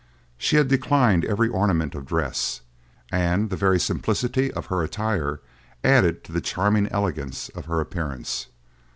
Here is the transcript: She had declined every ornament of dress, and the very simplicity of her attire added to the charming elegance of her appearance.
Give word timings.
She 0.35 0.55
had 0.55 0.67
declined 0.67 1.23
every 1.25 1.47
ornament 1.47 1.93
of 1.93 2.07
dress, 2.07 2.61
and 3.11 3.51
the 3.51 3.55
very 3.55 3.79
simplicity 3.79 4.51
of 4.51 4.65
her 4.65 4.81
attire 4.81 5.41
added 5.83 6.23
to 6.23 6.31
the 6.31 6.41
charming 6.41 6.87
elegance 6.87 7.49
of 7.49 7.65
her 7.65 7.79
appearance. 7.79 8.47